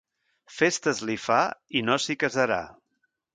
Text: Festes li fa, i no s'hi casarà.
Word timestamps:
Festes 0.59 1.01
li 1.09 1.17
fa, 1.25 1.37
i 1.81 1.85
no 1.91 1.99
s'hi 2.07 2.17
casarà. 2.25 2.59